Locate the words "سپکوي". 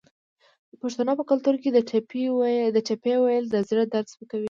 4.13-4.39